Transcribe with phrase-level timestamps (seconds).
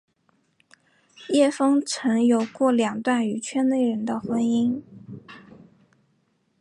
[1.29, 4.81] 叶枫曾有过两段与圈内人的婚姻。